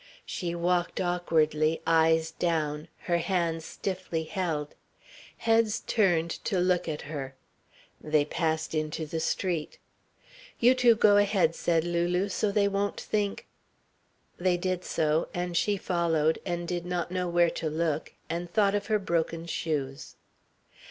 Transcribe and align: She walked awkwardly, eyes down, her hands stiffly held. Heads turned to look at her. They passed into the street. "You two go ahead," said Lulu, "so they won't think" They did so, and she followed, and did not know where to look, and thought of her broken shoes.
She 0.25 0.55
walked 0.55 0.99
awkwardly, 0.99 1.79
eyes 1.85 2.31
down, 2.31 2.87
her 3.01 3.19
hands 3.19 3.65
stiffly 3.65 4.23
held. 4.23 4.73
Heads 5.37 5.81
turned 5.85 6.31
to 6.45 6.59
look 6.59 6.87
at 6.89 7.03
her. 7.03 7.35
They 8.03 8.25
passed 8.25 8.73
into 8.73 9.05
the 9.05 9.19
street. 9.19 9.77
"You 10.59 10.73
two 10.73 10.95
go 10.95 11.17
ahead," 11.17 11.53
said 11.53 11.83
Lulu, 11.83 12.29
"so 12.29 12.51
they 12.51 12.67
won't 12.67 12.99
think" 12.99 13.45
They 14.39 14.57
did 14.57 14.83
so, 14.83 15.27
and 15.35 15.55
she 15.55 15.77
followed, 15.77 16.39
and 16.47 16.67
did 16.67 16.83
not 16.87 17.11
know 17.11 17.27
where 17.29 17.51
to 17.51 17.69
look, 17.69 18.11
and 18.27 18.49
thought 18.51 18.73
of 18.73 18.87
her 18.87 18.97
broken 18.97 19.45
shoes. 19.45 20.15